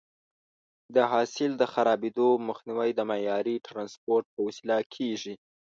د 0.95 0.97
حاصل 1.11 1.51
د 1.57 1.63
خرابېدو 1.73 2.27
مخنیوی 2.47 2.89
د 2.95 2.99
معیاري 3.11 3.55
ټرانسپورټ 3.67 4.25
په 4.33 4.39
وسیله 4.47 4.77
کېږي. 4.95 5.33